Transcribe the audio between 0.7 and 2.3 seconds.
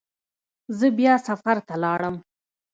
زه بیا سفر ته لاړم.